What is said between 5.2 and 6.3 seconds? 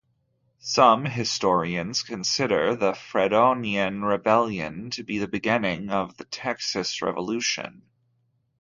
beginning of the